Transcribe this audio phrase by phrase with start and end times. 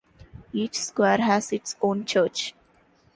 [0.51, 2.55] Each square has its own church.